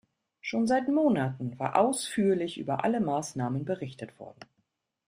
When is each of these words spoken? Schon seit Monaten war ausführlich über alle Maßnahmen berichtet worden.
Schon 0.39 0.65
seit 0.65 0.87
Monaten 0.87 1.59
war 1.59 1.75
ausführlich 1.75 2.57
über 2.57 2.83
alle 2.83 2.99
Maßnahmen 3.01 3.65
berichtet 3.65 4.19
worden. 4.19 4.39